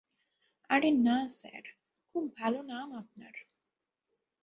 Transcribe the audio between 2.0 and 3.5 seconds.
খুব ভালো নাম আপনার।